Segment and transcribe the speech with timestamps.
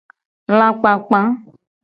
[0.57, 1.19] Lakpakpa.